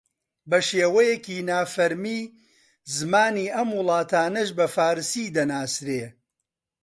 بە 0.49 0.59
شێوەیەکی 0.67 1.45
نافەرمی 1.49 2.21
زمانی 2.95 3.47
ئەم 3.55 3.69
وڵاتانەش 3.79 4.49
بە 4.57 4.65
فارسی 4.75 5.33
دەناسرێ 5.35 6.03